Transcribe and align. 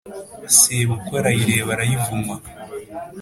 sebukwe 0.57 1.15
arayireba 1.21 1.69
arayivuma 1.73 2.35